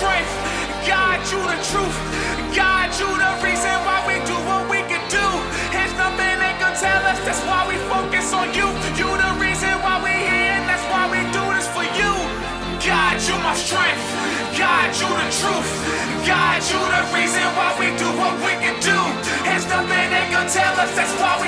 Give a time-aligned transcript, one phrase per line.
[0.00, 1.96] you the truth.
[2.56, 5.26] God, you the reason why we do what we can do.
[5.72, 8.68] There's nothing they can tell us, that's why we focus on you.
[8.96, 12.12] You the reason why we here, and that's why we do this for you.
[12.80, 14.04] God, you my strength.
[14.56, 15.70] God, you the truth.
[16.24, 18.98] God, you the reason why we do what we can do.
[19.44, 21.41] There's nothing they can tell us, that's why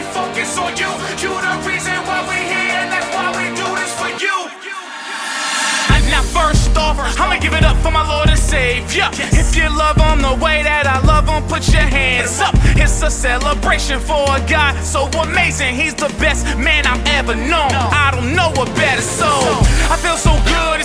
[8.54, 9.08] Savior.
[9.34, 12.54] If you love him the way that I love him, put your hands up.
[12.78, 15.74] It's a celebration for a God so amazing.
[15.74, 17.74] He's the best man I've ever known.
[17.74, 19.58] I don't know a better soul.
[19.90, 20.83] I feel so good,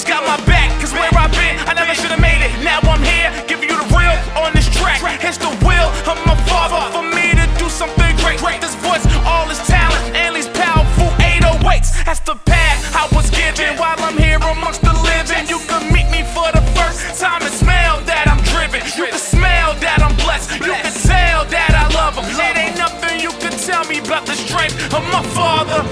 [24.09, 25.85] about the strength of my father.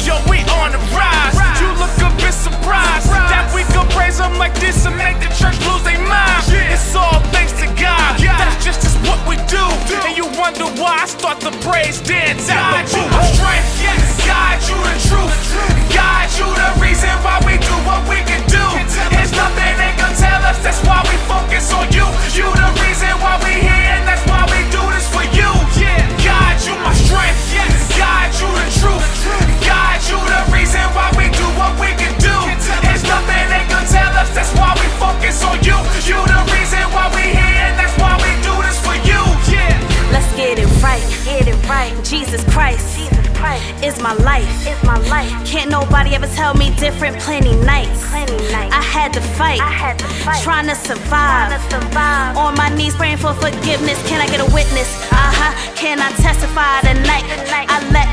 [0.00, 1.36] Yo, we on the rise.
[1.60, 5.28] You look a bit surprised that we can praise him like this and make the
[5.36, 6.48] church lose their mind.
[6.48, 8.16] It's all thanks to God.
[8.16, 9.60] That's just what we do.
[10.00, 12.48] And you wonder why I start the praise dance.
[12.48, 12.88] God,
[40.54, 41.02] get it right.
[41.24, 41.92] Get it right.
[42.04, 42.98] Jesus Christ.
[42.98, 44.48] Jesus Christ is my life.
[44.66, 45.30] Is my life.
[45.46, 47.18] Can't nobody ever tell me different.
[47.20, 48.08] Plenty nights.
[48.10, 48.74] Plenty nights.
[48.74, 49.60] I had to fight.
[49.60, 50.42] I had to fight.
[50.42, 51.48] Trying to survive.
[51.48, 52.36] Trying to survive.
[52.36, 53.96] On my knees praying for forgiveness.
[54.08, 54.88] Can I get a witness?
[55.10, 55.52] Uh huh.
[55.74, 57.24] Can I testify tonight?
[57.48, 58.11] I go and let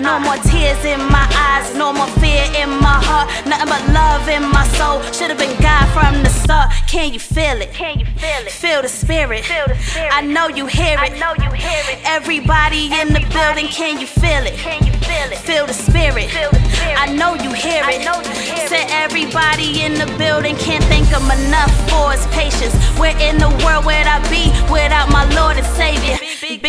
[0.00, 1.74] No more tears in my eyes.
[1.76, 3.28] No more fear in my heart.
[3.46, 5.02] Nothing but love in my soul.
[5.12, 6.70] Should have been God from the start.
[6.88, 7.72] Can you feel it?
[7.72, 8.52] Can you feel it?
[8.52, 9.44] Feel the spirit.
[9.44, 10.12] Feel the spirit.
[10.12, 11.12] I know you hear it.
[11.12, 11.98] I know you hear it.
[12.04, 14.54] Everybody in the building, can you feel it?
[14.54, 15.38] Can you feel it?
[15.38, 16.30] Feel the spirit.
[16.30, 16.98] Feel the spirit.
[16.98, 18.00] I know you hear it.
[18.00, 22.26] I know you hear Said everybody in the building can't thank him enough for his
[22.28, 22.74] patience.
[22.98, 26.23] Where in the world would I be without my Lord and Savior?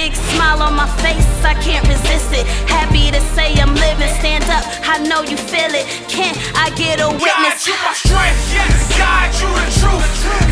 [0.05, 2.45] Big smile on my face, I can't resist it.
[2.69, 4.13] Happy to say I'm living.
[4.21, 5.89] Stand up, I know you feel it.
[6.07, 7.65] Can't I get a witness?
[7.65, 8.53] God, you my strength.
[8.53, 8.85] Yes.
[9.01, 10.05] God, you the truth.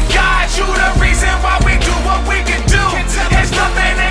[0.10, 2.82] God, you the reason why we do what we can do.
[3.30, 4.03] There's nothing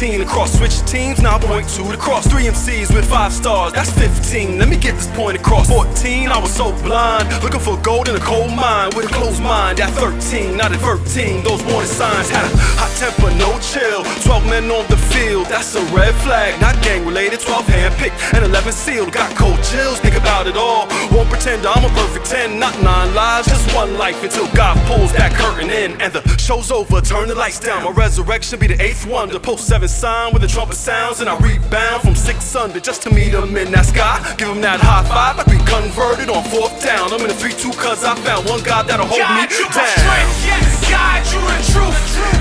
[0.00, 0.56] 15 across.
[0.56, 2.26] Switch teams, now point two to cross.
[2.26, 4.58] Three MCs with five stars, that's 15.
[4.58, 5.68] Let me get this point across.
[5.68, 9.42] 14, I was so blind, looking for gold in a coal mine with a closed
[9.42, 9.78] mind.
[9.78, 14.00] At 13, not at 13, those warning signs had a hot temper, no chill.
[14.60, 16.60] 12 men on the field, that's a red flag.
[16.60, 19.12] Not gang related, 12 hand picked and 11 sealed.
[19.12, 20.86] Got cold chills, think about it all.
[21.10, 25.12] Won't pretend I'm a perfect 10, not nine lives, just one life until God pulls
[25.12, 26.00] that curtain in.
[26.00, 27.84] And the show's over, turn the lights down.
[27.84, 29.34] My resurrection be the eighth wonder.
[29.34, 33.02] The Post seven sign with the trumpet sounds, and I rebound from six under just
[33.02, 34.34] to meet him in that sky.
[34.36, 37.12] Give him that high five like we converted on fourth down.
[37.12, 39.64] I'm in a 3 2 cause I found one God that'll hold God, me you
[39.64, 39.86] my down.
[39.88, 40.90] strength.
[40.90, 42.39] God, you the truth.